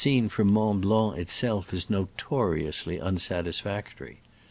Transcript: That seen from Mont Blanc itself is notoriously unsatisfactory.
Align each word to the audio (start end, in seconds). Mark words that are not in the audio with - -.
That 0.01 0.05
seen 0.05 0.29
from 0.29 0.51
Mont 0.51 0.81
Blanc 0.81 1.19
itself 1.19 1.71
is 1.75 1.87
notoriously 1.87 2.99
unsatisfactory. 2.99 4.21